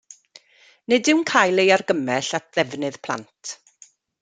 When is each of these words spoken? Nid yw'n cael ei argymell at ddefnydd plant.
Nid 0.93 1.09
yw'n 1.13 1.21
cael 1.31 1.63
ei 1.65 1.69
argymell 1.77 2.31
at 2.39 2.49
ddefnydd 2.57 3.01
plant. 3.09 3.55